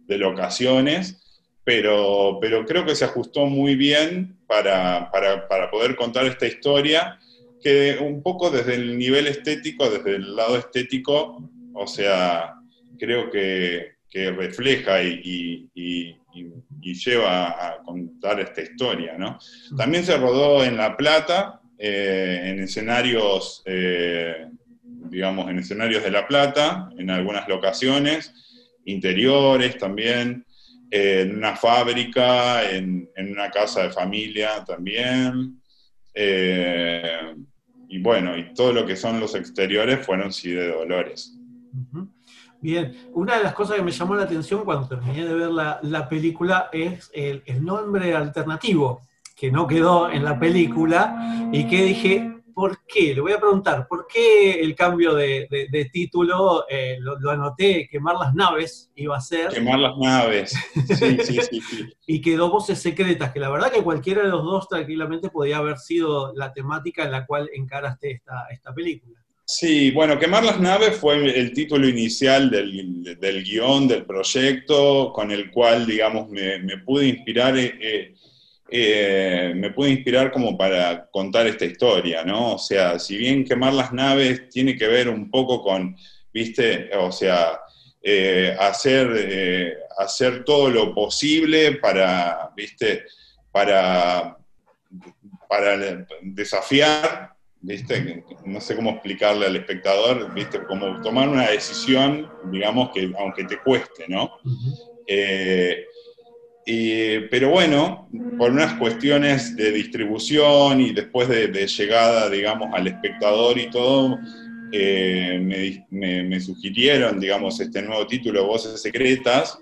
locaciones, 0.08 1.22
pero, 1.64 2.38
pero 2.40 2.66
creo 2.66 2.86
que 2.86 2.96
se 2.96 3.06
ajustó 3.06 3.48
muy 3.48 3.76
bien 3.76 4.38
para, 4.48 5.12
para, 5.12 5.70
poder 5.70 5.96
contar 5.96 6.26
esta 6.26 6.46
historia, 6.46 7.20
que 7.62 7.98
un 8.00 8.22
poco 8.22 8.50
desde 8.50 8.76
el 8.76 8.98
nivel 8.98 9.28
estético, 9.28 9.90
desde 9.90 10.16
el 10.16 10.36
lado 10.36 10.58
estético, 10.58 11.50
o 11.74 11.88
sea, 11.88 12.56
creo 12.98 13.30
que, 13.30 13.96
refleja 14.14 15.04
y, 15.04 15.70
lleva 16.82 17.50
a 17.50 17.84
contar 17.84 18.40
esta 18.40 18.62
historia. 18.62 19.18
¿no? 19.18 19.38
También 19.76 20.06
se 20.06 20.16
rodó 20.18 20.64
en 20.64 20.78
La 20.78 20.96
Plata, 20.96 21.60
eh, 21.78 22.42
en 22.46 22.64
escenarios, 22.64 23.62
eh, 23.66 24.48
digamos, 25.10 25.50
en 25.50 25.60
escenarios 25.60 26.04
de 26.04 26.12
La 26.12 26.26
Plata, 26.26 26.90
en 26.98 27.10
algunas 27.10 27.48
locaciones, 27.50 28.34
interiores 28.86 29.78
también, 29.78 30.46
en 30.90 31.36
una 31.36 31.56
fábrica, 31.56 32.70
en, 32.70 33.10
una 33.18 33.52
casa 33.52 33.84
de 33.84 33.92
familia 33.92 34.64
también. 34.66 35.62
Eh, 36.14 37.36
y 37.90 38.00
bueno, 38.00 38.38
y 38.38 38.54
todo 38.54 38.72
lo 38.72 38.86
que 38.86 38.96
son 38.96 39.20
los 39.20 39.36
exteriores 39.36 40.06
fueron 40.06 40.32
sí 40.32 40.52
de 40.52 40.68
Dolores. 40.70 41.35
Bien, 42.66 43.12
una 43.14 43.38
de 43.38 43.44
las 43.44 43.54
cosas 43.54 43.76
que 43.76 43.84
me 43.84 43.92
llamó 43.92 44.16
la 44.16 44.24
atención 44.24 44.66
cuando 44.66 44.88
terminé 44.88 45.24
de 45.24 45.36
ver 45.36 45.52
la, 45.52 46.10
película 46.10 46.68
es 46.74 47.12
el, 47.14 47.44
nombre 47.64 48.16
alternativo, 48.16 49.02
que 49.36 49.52
no 49.52 49.68
quedó 49.68 50.10
en 50.10 50.26
la 50.26 50.40
película, 50.40 51.48
y 51.52 51.68
que 51.68 51.84
dije, 51.84 52.42
¿por 52.56 52.80
qué? 52.88 53.14
Le 53.14 53.22
voy 53.22 53.34
a 53.34 53.40
preguntar, 53.40 53.88
¿por 53.88 54.08
qué 54.08 54.54
el 54.62 54.74
cambio 54.74 55.14
de, 55.14 55.90
título? 55.94 56.66
Eh, 56.68 56.98
lo, 57.00 57.30
anoté, 57.30 57.88
Quemar 57.88 58.16
las 58.16 58.34
naves 58.34 58.90
iba 58.96 59.16
a 59.16 59.22
ser. 59.22 59.50
Quemar 59.50 59.78
las 59.78 59.96
naves, 60.00 60.56
sí, 60.74 61.18
sí, 61.22 61.40
sí, 61.62 61.94
y 62.08 62.20
quedó 62.20 62.50
Voces 62.50 62.82
Secretas, 62.82 63.32
que 63.32 63.40
la 63.40 63.52
verdad 63.52 63.72
que 63.72 63.84
cualquiera 63.84 64.24
de 64.24 64.30
los 64.30 64.44
dos 64.44 64.68
tranquilamente 64.68 65.30
podía 65.30 65.58
haber 65.58 65.78
sido 65.78 66.34
la 66.34 66.52
temática 66.52 67.04
en 67.04 67.12
la 67.12 67.28
cual 67.28 67.48
encaraste 67.54 68.10
esta, 68.10 68.48
esta 68.50 68.74
película. 68.74 69.25
Sí, 69.48 69.92
bueno, 69.92 70.18
Quemar 70.18 70.44
las 70.44 70.60
naves 70.60 70.98
fue 70.98 71.18
el 71.40 71.54
título 71.54 71.88
inicial 71.88 72.50
del, 72.50 73.04
del 73.20 73.44
guion, 73.44 73.88
del 73.88 74.04
proyecto, 74.04 75.14
con 75.14 75.30
el 75.30 75.52
cual, 75.52 75.86
digamos, 75.86 76.30
me, 76.32 76.60
pude 76.80 77.06
inspirar, 77.10 77.56
eh, 77.56 77.78
eh, 77.80 78.16
eh, 78.72 79.54
me 79.56 79.70
pude 79.70 79.92
inspirar 79.92 80.32
como 80.32 80.58
para 80.58 81.08
contar 81.12 81.46
esta 81.46 81.64
historia, 81.66 82.24
¿no? 82.24 82.56
O 82.56 82.58
sea, 82.58 82.98
si 82.98 83.18
bien 83.18 83.46
Quemar 83.46 83.74
las 83.76 83.94
naves 83.94 84.50
tiene 84.50 84.76
que 84.76 84.88
ver 84.88 85.10
un 85.10 85.30
poco 85.30 85.62
con, 85.62 85.96
viste, 86.34 86.90
o 86.98 87.12
sea, 87.12 87.60
hacer, 88.60 89.78
hacer 90.00 90.44
todo 90.44 90.72
lo 90.72 90.94
posible 90.96 91.74
para, 91.74 92.52
viste, 92.58 93.04
para, 93.52 94.38
para 95.48 96.06
desafiar 96.24 97.35
¿viste? 97.66 98.24
No 98.46 98.62
sé 98.62 98.76
cómo 98.76 98.92
explicarle 98.92 99.48
al 99.48 99.56
espectador, 99.56 100.34
¿viste? 100.34 100.64
Como 100.66 101.02
tomar 101.02 101.28
una 101.28 101.50
decisión, 101.50 102.30
digamos, 102.52 102.92
que 102.94 103.12
aunque 103.18 103.44
te 103.46 103.58
cueste, 103.58 104.06
¿no? 104.08 104.32
Eh, 105.08 105.86
pero 107.30 107.50
bueno, 107.50 108.10
por 108.38 108.52
unas 108.52 108.74
cuestiones 108.76 109.56
de 109.56 109.72
distribución 109.72 110.82
y 110.82 110.94
después 110.94 111.28
de, 111.28 111.68
llegada, 111.68 112.30
digamos, 112.30 112.70
al 112.74 112.88
espectador 112.88 113.58
y 113.58 113.70
todo, 113.70 114.20
eh, 114.72 115.84
me, 115.90 116.40
sugirieron, 116.40 117.20
digamos, 117.20 117.60
este 117.60 117.82
nuevo 117.82 118.06
título, 118.06 118.46
Voces 118.46 118.82
Secretas, 118.82 119.58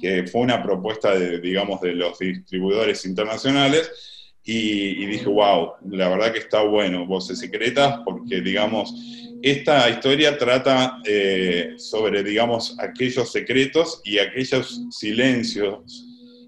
que 0.00 0.26
fue 0.26 0.42
una 0.42 0.62
propuesta, 0.62 1.18
de, 1.18 1.40
digamos, 1.40 1.80
de 1.80 1.94
los 1.94 2.18
distribuidores 2.18 3.04
internacionales, 3.04 4.17
y, 4.50 5.04
dije, 5.04 5.26
wow, 5.26 5.74
la 5.90 6.08
verdad 6.08 6.32
que 6.32 6.38
está 6.38 6.62
bueno, 6.62 7.04
Voces 7.04 7.38
Secretas, 7.38 8.00
porque, 8.02 8.40
digamos, 8.40 8.94
esta 9.42 9.90
historia 9.90 10.38
trata 10.38 11.02
eh, 11.04 11.74
sobre, 11.76 12.22
digamos, 12.22 12.74
aquellos 12.80 13.30
secretos 13.30 14.00
y 14.06 14.18
aquellos 14.18 14.80
silencios 14.90 16.06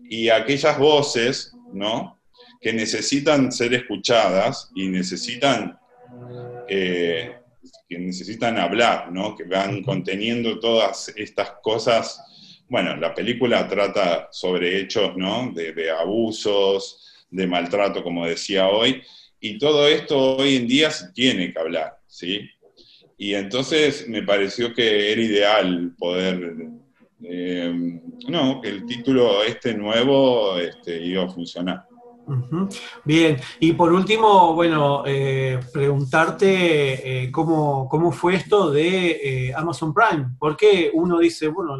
y 0.08 0.30
aquellas 0.30 0.78
voces, 0.78 1.54
¿no? 1.74 2.18
Que 2.62 2.72
necesitan 2.72 3.52
ser 3.52 3.74
escuchadas 3.74 4.70
y 4.74 4.88
necesitan, 4.88 5.78
eh, 6.70 7.34
que 7.86 7.98
necesitan 7.98 8.56
hablar, 8.56 9.12
¿no? 9.12 9.36
Que 9.36 9.44
van 9.44 9.82
conteniendo 9.82 10.58
todas 10.58 11.12
estas 11.16 11.52
cosas. 11.62 12.18
Bueno, 12.66 12.96
la 12.96 13.14
película 13.14 13.68
trata 13.68 14.28
sobre 14.32 14.80
hechos, 14.80 15.18
¿no? 15.18 15.52
De, 15.52 15.74
de 15.74 15.90
abusos, 15.90 17.08
de 17.30 17.46
maltrato, 17.46 18.02
como 18.02 18.26
decía 18.26 18.68
hoy, 18.68 19.02
y 19.40 19.58
todo 19.58 19.88
esto 19.88 20.36
hoy 20.36 20.56
en 20.56 20.68
día 20.68 20.90
se 20.90 21.12
tiene 21.12 21.52
que 21.52 21.58
hablar, 21.58 21.98
¿sí? 22.06 22.48
Y 23.16 23.34
entonces 23.34 24.08
me 24.08 24.22
pareció 24.22 24.74
que 24.74 25.12
era 25.12 25.20
ideal 25.20 25.94
poder, 25.98 26.56
eh, 27.22 28.00
no, 28.28 28.60
que 28.60 28.68
el 28.68 28.86
título 28.86 29.42
este 29.42 29.74
nuevo 29.74 30.56
este, 30.56 31.04
iba 31.04 31.24
a 31.24 31.28
funcionar. 31.28 31.84
Bien, 33.04 33.38
y 33.58 33.72
por 33.72 33.92
último, 33.92 34.54
bueno, 34.54 35.02
eh, 35.04 35.58
preguntarte 35.72 37.24
eh, 37.24 37.30
cómo, 37.32 38.12
fue 38.12 38.36
esto 38.36 38.70
de 38.70 39.52
Amazon 39.56 39.92
Prime, 39.92 40.36
porque 40.38 40.90
uno 40.94 41.18
dice, 41.18 41.48
bueno, 41.48 41.76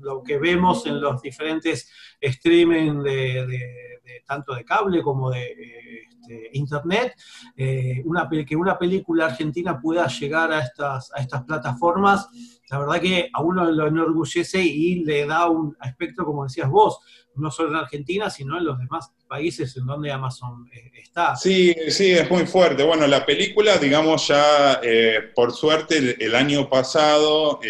lo 0.00 0.22
que 0.22 0.38
vemos 0.38 0.84
en 0.86 1.00
los 1.00 1.22
diferentes 1.22 1.90
streaming 2.20 3.02
de 3.02 3.97
tanto 4.26 4.54
de 4.54 4.64
cable 4.64 5.02
como 5.02 5.30
de 5.30 6.08
este, 6.28 6.50
internet, 6.52 7.14
eh, 7.56 8.02
una, 8.04 8.28
que 8.46 8.56
una 8.56 8.78
película 8.78 9.26
argentina 9.26 9.80
pueda 9.80 10.06
llegar 10.08 10.52
a 10.52 10.60
estas, 10.60 11.10
a 11.14 11.20
estas 11.20 11.44
plataformas, 11.44 12.28
la 12.70 12.78
verdad 12.78 13.00
que 13.00 13.30
a 13.32 13.42
uno 13.42 13.64
lo 13.70 13.86
enorgullece 13.86 14.62
y 14.62 15.04
le 15.04 15.26
da 15.26 15.48
un 15.48 15.74
aspecto, 15.80 16.24
como 16.24 16.44
decías 16.44 16.68
vos, 16.68 16.98
no 17.34 17.50
solo 17.50 17.70
en 17.70 17.76
Argentina, 17.76 18.28
sino 18.28 18.58
en 18.58 18.64
los 18.64 18.78
demás 18.78 19.10
países 19.26 19.74
en 19.76 19.86
donde 19.86 20.12
Amazon 20.12 20.68
eh, 20.72 20.90
está. 21.00 21.34
Sí, 21.36 21.74
sí, 21.88 22.12
es 22.12 22.30
muy 22.30 22.46
fuerte. 22.46 22.82
Bueno, 22.82 23.06
la 23.06 23.24
película, 23.24 23.78
digamos, 23.78 24.28
ya 24.28 24.80
eh, 24.82 25.30
por 25.34 25.52
suerte 25.52 26.16
el, 26.18 26.34
año 26.34 26.68
pasado 26.68 27.60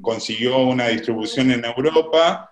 consiguió 0.00 0.58
una 0.58 0.88
distribución 0.88 1.50
en 1.50 1.64
Europa 1.64 2.51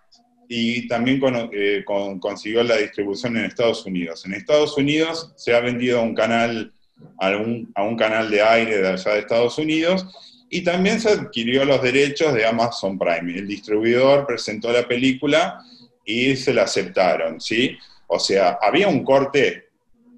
y 0.53 0.89
también 0.89 1.23
eh, 1.53 1.85
consiguió 1.87 2.65
la 2.65 2.77
distribución 2.77 3.37
en 3.37 3.45
Estados 3.45 3.87
Unidos. 3.87 4.27
En 4.27 4.35
Estados 4.35 4.77
Unidos 4.77 5.33
se 5.37 5.55
ha 5.55 5.61
vendido 5.61 6.01
a 6.01 6.03
un 6.03 6.13
canal, 6.13 6.73
a 7.19 7.37
un, 7.37 7.97
canal 7.97 8.29
de 8.29 8.43
aire 8.43 8.79
de 8.79 8.89
allá 8.89 9.13
de 9.13 9.21
Estados 9.21 9.59
Unidos 9.59 10.09
y 10.51 10.63
también 10.63 11.01
se 11.01 11.11
adquirió 11.11 11.65
los 11.65 11.81
derechos 11.81 12.35
de 12.35 12.45
Amazon 12.45 12.99
Prime. 12.99 13.33
El 13.39 13.47
distribuidor 13.47 14.27
presentó 14.27 14.73
la 14.73 14.89
película 14.89 15.63
y 16.05 16.35
se 16.35 16.53
la 16.53 16.65
aceptaron, 16.65 17.41
¿sí? 17.41 17.79
O 18.09 18.19
sea, 18.19 18.59
había 18.61 18.89
un 18.89 19.05
corte, 19.05 19.69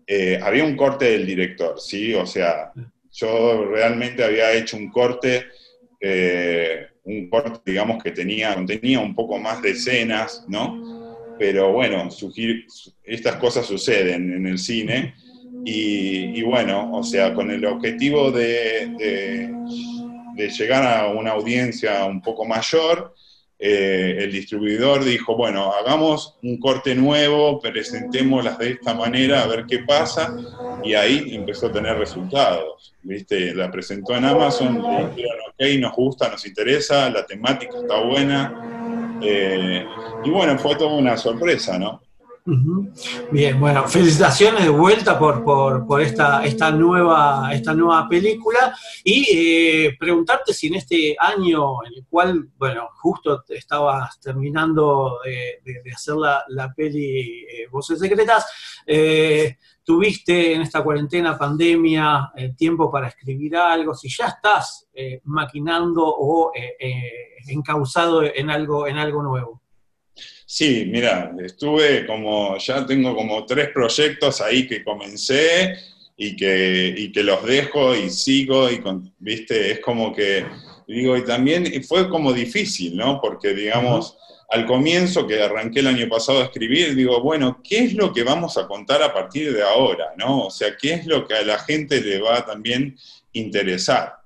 eh, 0.07 0.41
había 0.43 0.65
un 0.65 0.77
corte 0.77 1.11
del 1.11 1.27
director, 1.27 1.79
¿sí? 1.79 2.15
O 2.15 2.25
sea, 2.25 2.73
yo 3.13 3.67
realmente 3.67 4.25
había 4.25 4.55
hecho 4.55 4.79
un 4.79 4.91
corte 4.91 5.45
eh, 6.01 6.87
un 7.05 7.29
corte, 7.29 7.61
digamos, 7.65 8.03
que 8.03 8.11
tenía, 8.11 8.55
tenía 8.67 9.01
un 9.01 9.15
poco 9.15 9.39
más 9.39 9.61
de 9.63 9.71
escenas, 9.71 10.45
¿no? 10.49 11.37
Pero 11.39 11.73
bueno, 11.73 12.09
estas 13.05 13.37
cosas 13.37 13.67
suceden 13.67 14.33
en 14.33 14.47
el 14.47 14.59
cine 14.59 15.15
y, 15.65 16.43
bueno, 16.43 16.93
o 16.93 17.03
sea, 17.03 17.35
con 17.35 17.51
el 17.51 17.65
objetivo 17.65 18.31
de, 18.31 18.89
de, 20.37 20.49
llegar 20.49 20.83
a 20.85 21.09
una 21.09 21.33
audiencia 21.33 22.05
un 22.05 22.21
poco 22.21 22.45
mayor, 22.45 23.15
eh, 23.65 24.17
el 24.25 24.33
distribuidor 24.33 25.05
dijo, 25.05 25.37
bueno, 25.37 25.73
hagamos 25.73 26.37
un 26.43 26.59
corte 26.59 26.97
nuevo, 26.97 27.61
presentémoslas 27.61 28.59
de 28.59 28.71
esta 28.71 28.93
manera, 28.93 29.45
a 29.45 29.47
ver 29.47 29.67
qué 29.67 29.79
pasa, 29.87 30.37
y 30.83 30.95
ahí 30.95 31.33
empezó 31.33 31.69
a 31.69 31.73
tener 31.73 31.97
resultados, 31.97 32.93
¿viste? 33.05 33.55
La 33.55 33.71
presentó 33.71 34.17
en 34.17 34.25
Amazon, 34.25 34.83
le 34.83 35.15
dijeron, 35.15 35.39
ok, 35.53 35.79
nos 35.79 35.95
gusta, 35.95 36.29
nos 36.29 36.45
interesa, 36.45 37.09
la 37.09 37.25
temática 37.25 37.79
está 37.81 38.01
buena, 38.03 39.21
eh, 39.23 39.87
y 40.25 40.31
bueno, 40.31 40.59
fue 40.59 40.75
toda 40.75 40.95
una 40.95 41.17
sorpresa, 41.17 41.79
¿no? 41.79 42.03
Bien, 43.31 43.61
bueno, 43.61 43.87
felicitaciones 43.87 44.65
de 44.65 44.69
vuelta 44.69 45.17
por, 45.17 45.45
por, 45.45 46.01
esta, 46.01 46.45
esta, 46.45 46.73
nueva, 46.73 47.51
esta 47.53 47.73
nueva 47.73 48.09
película 48.09 48.77
y 49.05 49.27
eh, 49.33 49.97
preguntarte 49.97 50.53
si 50.53 50.67
en 50.67 50.75
este 50.75 51.17
año 51.21 51.85
en 51.85 51.93
el 51.95 52.05
cual, 52.11 52.49
bueno, 52.59 52.89
justo 52.97 53.45
estabas 53.49 54.19
terminando 54.19 55.21
de, 55.25 55.93
hacer 55.95 56.17
la, 56.17 56.43
la 56.49 56.75
peli 56.75 57.45
eh, 57.45 57.69
Voces 57.71 58.01
Secretas, 58.01 58.45
eh, 58.87 59.57
tuviste 59.85 60.55
en 60.55 60.63
esta 60.63 60.83
cuarentena, 60.83 61.39
pandemia, 61.39 62.33
tiempo 62.57 62.91
para 62.91 63.07
escribir 63.07 63.57
algo, 63.57 63.95
si 63.95 64.09
ya 64.09 64.27
estás 64.27 64.89
maquinando 65.25 66.05
o 66.05 66.53
encausado 67.47 68.25
en 68.25 68.51
algo, 68.51 68.87
en 68.89 68.99
algo 68.99 69.23
nuevo. 69.23 69.62
Sí, 70.47 70.85
mira, 70.87 71.35
estuve 71.43 72.07
como, 72.07 72.59
ya 72.59 72.85
tengo 72.85 73.15
como 73.17 73.47
tres 73.47 73.71
proyectos 73.71 74.41
ahí 74.41 74.67
que 74.67 74.85
comencé 74.85 75.77
y 76.17 76.37
que, 76.37 77.11
que 77.13 77.23
los 77.23 77.43
dejo 77.45 77.97
y 77.97 78.11
sigo 78.11 78.71
y, 78.71 78.83
viste, 79.19 79.71
es 79.73 79.81
como 79.81 80.15
que, 80.15 80.45
digo, 80.87 81.17
y 81.17 81.25
también 81.25 81.83
fue 81.85 82.09
como 82.09 82.33
difícil, 82.33 82.97
¿no? 82.97 83.21
Porque, 83.21 83.55
digamos, 83.55 84.17
al 84.51 84.67
comienzo 84.67 85.27
que 85.27 85.43
arranqué 85.43 85.81
el 85.81 85.87
año 85.87 86.07
pasado 86.11 86.41
a 86.41 86.45
escribir, 86.45 86.95
digo, 86.95 87.23
bueno, 87.23 87.63
¿qué 87.65 87.79
es 87.85 87.95
lo 87.95 88.13
que 88.13 88.23
vamos 88.23 88.59
a 88.59 88.69
contar 88.69 89.03
a 89.03 89.15
partir 89.15 89.55
de 89.55 89.63
ahora, 89.63 90.13
¿no? 90.19 90.47
O 90.47 90.51
sea, 90.51 90.77
¿qué 90.77 90.93
es 90.93 91.07
lo 91.07 91.27
que 91.27 91.35
a 91.35 91.43
la 91.43 91.59
gente 91.61 92.03
le 92.03 92.21
va 92.21 92.37
a 92.37 92.45
también 92.45 92.99
interesar? 93.33 94.17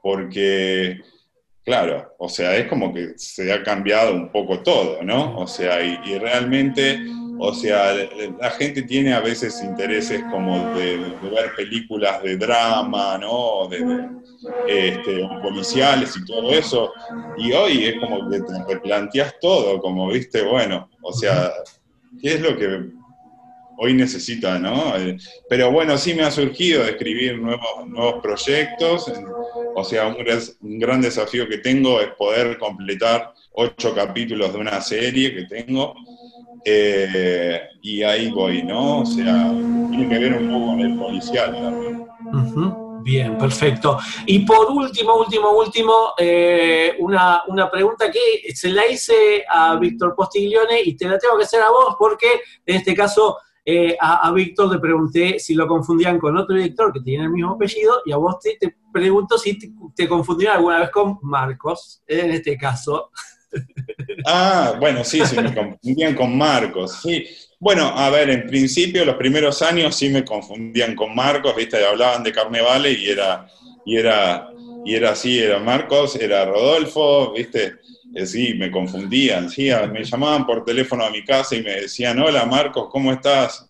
Porque 0.00 1.00
Claro, 1.66 2.14
o 2.18 2.28
sea, 2.28 2.56
es 2.56 2.68
como 2.68 2.94
que 2.94 3.14
se 3.16 3.52
ha 3.52 3.60
cambiado 3.64 4.14
un 4.14 4.30
poco 4.30 4.60
todo, 4.60 5.02
¿no? 5.02 5.36
O 5.36 5.48
sea, 5.48 5.82
y, 5.82 6.16
realmente, 6.16 7.00
o 7.40 7.52
sea, 7.52 7.92
la 8.40 8.50
gente 8.50 8.82
tiene 8.82 9.12
a 9.12 9.18
veces 9.18 9.60
intereses 9.64 10.22
como 10.30 10.72
de, 10.76 10.96
ver 10.96 11.56
películas 11.56 12.22
de 12.22 12.36
drama, 12.36 13.18
¿no? 13.18 13.66
De, 13.68 13.80
este, 14.68 15.28
policiales 15.42 16.16
y 16.16 16.24
todo 16.24 16.52
eso, 16.52 16.92
y 17.36 17.50
hoy 17.52 17.86
es 17.86 17.94
como 17.98 18.30
que 18.30 18.38
te 18.42 18.64
replanteas 18.68 19.34
todo, 19.40 19.80
como 19.80 20.06
viste, 20.12 20.42
bueno, 20.42 20.88
o 21.02 21.12
sea, 21.12 21.50
¿qué 22.22 22.34
es 22.34 22.40
lo 22.42 22.56
que 22.56 22.90
hoy 23.78 23.92
necesita, 23.92 24.56
¿no? 24.60 24.96
Eh, 24.96 25.16
pero 25.48 25.72
bueno, 25.72 25.98
sí 25.98 26.14
me 26.14 26.22
ha 26.22 26.30
surgido 26.30 26.84
escribir 26.84 27.38
nuevos, 27.38 27.88
nuevos 27.88 28.22
proyectos, 28.22 29.10
o 29.78 29.84
sea, 29.84 30.06
un 30.06 30.78
gran, 30.78 31.02
desafío 31.02 31.46
que 31.46 31.58
tengo 31.58 32.00
es 32.00 32.08
poder 32.14 32.56
completar 32.56 33.34
ocho 33.52 33.94
capítulos 33.94 34.50
de 34.54 34.58
una 34.58 34.80
serie 34.80 35.34
que 35.34 35.44
tengo, 35.44 35.94
eh, 36.64 37.60
y 37.82 38.02
ahí 38.02 38.30
voy, 38.30 38.62
¿no? 38.62 39.00
O 39.00 39.06
sea, 39.06 39.52
tiene 39.90 40.08
que 40.08 40.18
ver 40.18 40.32
un 40.32 40.50
poco 40.50 40.66
con 40.68 40.80
el 40.80 40.96
policial 40.96 41.52
también. 41.52 42.06
Bien, 43.02 43.36
perfecto. 43.36 43.98
Y 44.24 44.40
por 44.40 44.70
último, 44.70 45.16
último, 45.16 45.50
último, 45.50 46.14
eh, 46.16 46.96
una, 46.98 47.42
una, 47.46 47.70
pregunta 47.70 48.10
que 48.10 48.52
se 48.54 48.70
la 48.70 48.86
hice 48.86 49.44
a 49.46 49.76
Víctor 49.76 50.14
Postiglione 50.16 50.80
y 50.82 50.96
te 50.96 51.06
la 51.06 51.18
tengo 51.18 51.36
que 51.36 51.44
hacer 51.44 51.60
a 51.60 51.70
vos 51.70 51.96
porque 51.98 52.26
en 52.64 52.76
este 52.76 52.94
caso 52.94 53.36
eh, 53.68 53.96
a, 54.00 54.30
Víctor 54.30 54.72
le 54.72 54.78
pregunté 54.78 55.40
si 55.40 55.52
lo 55.52 55.66
confundían 55.66 56.20
con 56.20 56.36
otro 56.36 56.54
director 56.54 56.92
que 56.92 57.00
tiene 57.00 57.24
el 57.24 57.30
mismo 57.30 57.54
apellido 57.54 58.00
y 58.06 58.12
a 58.12 58.16
vos 58.16 58.36
te, 58.38 58.56
pregunto 58.92 59.36
si 59.38 59.58
te, 59.92 60.06
confundían 60.06 60.58
alguna 60.58 60.78
vez 60.78 60.90
con 60.90 61.18
Marcos, 61.22 62.00
en 62.06 62.30
este 62.30 62.56
caso. 62.56 63.10
Ah, 64.28 64.74
bueno, 64.78 65.02
sí, 65.04 65.24
sí, 65.24 65.36
me 65.36 65.54
confundían 65.54 66.14
con 66.14 66.36
Marcos, 66.36 67.00
sí. 67.00 67.26
Bueno, 67.58 67.86
a 67.86 68.10
ver, 68.10 68.28
en 68.28 68.46
principio, 68.46 69.04
los 69.04 69.14
primeros 69.14 69.62
años 69.62 69.94
sí 69.94 70.10
me 70.10 70.24
confundían 70.24 70.94
con 70.94 71.14
Marcos, 71.14 71.54
¿viste? 71.56 71.82
Hablaban 71.82 72.22
de 72.22 72.32
Carnevale 72.32 72.90
y 72.90 73.08
era, 73.08 73.46
y 73.86 73.96
era, 73.96 74.50
y 74.84 74.94
era 74.94 75.12
así, 75.12 75.38
era 75.38 75.58
Marcos, 75.60 76.16
era 76.16 76.44
Rodolfo, 76.44 77.32
¿viste? 77.32 77.76
Eh, 78.14 78.26
sí, 78.26 78.54
me 78.54 78.70
confundían, 78.70 79.50
sí, 79.50 79.68
me 79.92 80.04
llamaban 80.04 80.46
por 80.46 80.64
teléfono 80.64 81.04
a 81.04 81.10
mi 81.10 81.24
casa 81.24 81.54
y 81.56 81.62
me 81.62 81.82
decían, 81.82 82.18
hola 82.18 82.46
Marcos, 82.46 82.88
¿cómo 82.90 83.12
estás? 83.12 83.68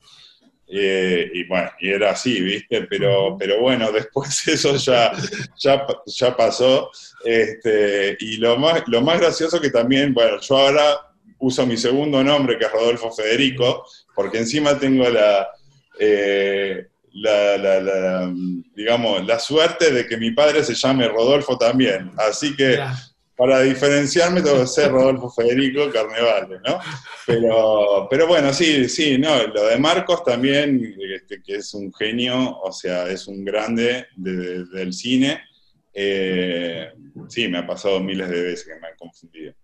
Eh, 0.68 1.30
y 1.32 1.44
bueno, 1.44 1.70
y 1.80 1.90
era 1.90 2.10
así, 2.10 2.40
¿viste? 2.40 2.82
Pero, 2.82 3.36
pero 3.38 3.60
bueno, 3.60 3.90
después 3.92 4.46
eso 4.48 4.76
ya, 4.76 5.12
ya, 5.58 5.86
ya 6.06 6.36
pasó. 6.36 6.90
Este, 7.24 8.16
y 8.20 8.36
lo 8.36 8.56
más, 8.56 8.82
lo 8.86 9.00
más 9.00 9.20
gracioso 9.20 9.60
que 9.60 9.70
también, 9.70 10.12
bueno, 10.12 10.40
yo 10.40 10.56
ahora 10.56 10.96
uso 11.38 11.66
mi 11.66 11.76
segundo 11.76 12.22
nombre, 12.22 12.58
que 12.58 12.64
es 12.64 12.72
Rodolfo 12.72 13.12
Federico, 13.12 13.84
porque 14.14 14.38
encima 14.38 14.78
tengo 14.78 15.08
la, 15.08 15.48
eh, 15.98 16.86
la, 17.12 18.32
digamos, 18.74 19.24
la 19.26 19.38
suerte 19.38 19.92
de 19.92 20.06
que 20.06 20.16
mi 20.16 20.32
padre 20.32 20.64
se 20.64 20.74
llame 20.74 21.08
Rodolfo 21.08 21.56
también. 21.56 22.12
Así 22.16 22.56
que 22.56 22.78
para 23.36 23.60
diferenciarme 23.60 24.40
tengo 24.40 24.60
que 24.60 24.66
ser 24.66 24.90
Rodolfo 24.90 25.30
Federico 25.30 25.90
Carnevale, 25.92 26.58
¿no? 26.66 26.78
Pero, 27.26 28.06
pero 28.08 28.26
bueno, 28.26 28.52
sí, 28.52 28.88
sí, 28.88 29.18
no, 29.18 29.46
lo 29.48 29.66
de 29.66 29.78
Marcos 29.78 30.24
también, 30.24 30.96
este, 31.14 31.42
que 31.42 31.56
es 31.56 31.74
un 31.74 31.92
genio, 31.92 32.58
o 32.60 32.72
sea, 32.72 33.08
es 33.08 33.26
un 33.28 33.44
grande 33.44 34.06
del 34.16 34.92
cine. 34.92 35.42
Eh, 35.92 36.90
sí, 37.28 37.48
me 37.48 37.58
ha 37.58 37.66
pasado 37.66 38.00
miles 38.00 38.28
de 38.28 38.42
veces 38.42 38.64
que 38.64 38.80
me 38.80 38.88
han 38.88 38.96
confundido. 38.98 39.54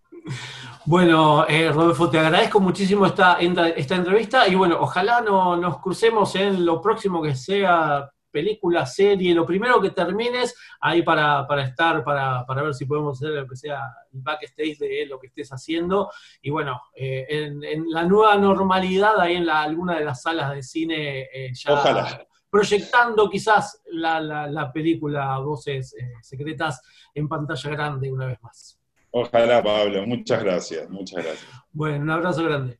Bueno, 0.84 1.46
eh, 1.48 1.70
Rodolfo, 1.70 2.10
te 2.10 2.18
agradezco 2.18 2.60
muchísimo 2.60 3.06
esta, 3.06 3.38
esta 3.40 3.96
entrevista 3.96 4.46
y 4.48 4.54
bueno, 4.54 4.78
ojalá 4.80 5.20
no, 5.20 5.56
nos 5.56 5.80
crucemos 5.80 6.34
en 6.36 6.64
lo 6.64 6.80
próximo 6.80 7.22
que 7.22 7.34
sea 7.34 8.10
película, 8.32 8.86
serie, 8.86 9.34
lo 9.34 9.46
primero 9.46 9.80
que 9.80 9.90
termines, 9.90 10.56
ahí 10.80 11.02
para, 11.02 11.46
estar, 11.62 12.02
para, 12.02 12.44
ver 12.62 12.74
si 12.74 12.86
podemos 12.86 13.18
hacer 13.18 13.34
lo 13.34 13.46
que 13.46 13.56
sea 13.56 13.80
el 14.12 14.20
backstage 14.20 14.78
de 14.78 15.06
lo 15.06 15.20
que 15.20 15.28
estés 15.28 15.50
haciendo. 15.50 16.10
Y 16.40 16.50
bueno, 16.50 16.80
eh, 16.96 17.26
en, 17.28 17.90
la 17.90 18.04
nueva 18.04 18.36
normalidad, 18.36 19.20
ahí 19.20 19.36
en 19.36 19.46
la, 19.46 19.62
alguna 19.62 19.98
de 19.98 20.04
las 20.04 20.22
salas 20.22 20.54
de 20.54 20.62
cine, 20.62 21.28
eh, 21.32 21.52
ya 21.54 22.26
proyectando 22.50 23.30
quizás 23.30 23.82
la, 23.86 24.70
película 24.74 25.38
Voces 25.38 25.94
eh, 25.94 26.12
Secretas 26.20 26.82
en 27.14 27.26
pantalla 27.26 27.70
grande 27.70 28.12
una 28.12 28.26
vez 28.26 28.42
más. 28.42 28.78
Ojalá, 29.10 29.62
Pablo. 29.62 30.06
Muchas 30.06 30.42
gracias, 30.42 30.88
muchas 30.90 31.24
gracias. 31.24 31.50
Bueno, 31.70 32.02
un 32.02 32.10
abrazo 32.10 32.44
grande. 32.44 32.78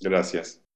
Gracias. 0.00 0.63